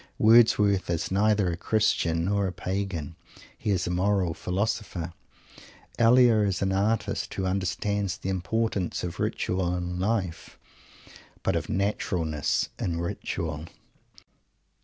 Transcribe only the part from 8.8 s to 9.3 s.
of